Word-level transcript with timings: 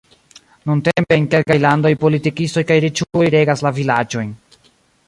Nuntempe 0.69 1.13
en 1.19 1.27
kelkaj 1.33 1.57
landoj 1.67 1.93
politikistoj 2.05 2.65
kaj 2.73 2.79
riĉuloj 2.87 3.31
regas 3.39 3.65
la 3.69 3.75
vilaĝojn. 3.79 4.35